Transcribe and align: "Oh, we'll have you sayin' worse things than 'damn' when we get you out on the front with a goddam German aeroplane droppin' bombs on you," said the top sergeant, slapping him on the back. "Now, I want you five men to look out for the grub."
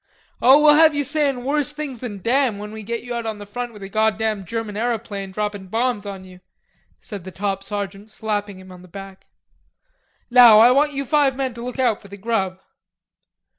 "Oh, 0.41 0.59
we'll 0.63 0.73
have 0.73 0.95
you 0.95 1.03
sayin' 1.03 1.43
worse 1.43 1.73
things 1.73 1.99
than 1.99 2.23
'damn' 2.23 2.57
when 2.57 2.71
we 2.71 2.81
get 2.81 3.03
you 3.03 3.13
out 3.13 3.27
on 3.27 3.37
the 3.37 3.45
front 3.45 3.71
with 3.71 3.83
a 3.83 3.87
goddam 3.87 4.45
German 4.45 4.75
aeroplane 4.75 5.31
droppin' 5.31 5.67
bombs 5.67 6.07
on 6.07 6.23
you," 6.23 6.39
said 6.99 7.23
the 7.23 7.29
top 7.29 7.61
sergeant, 7.63 8.09
slapping 8.09 8.57
him 8.57 8.71
on 8.71 8.81
the 8.81 8.87
back. 8.87 9.27
"Now, 10.31 10.57
I 10.57 10.71
want 10.71 10.93
you 10.93 11.05
five 11.05 11.35
men 11.35 11.53
to 11.53 11.61
look 11.63 11.77
out 11.77 12.01
for 12.01 12.07
the 12.07 12.17
grub." 12.17 12.59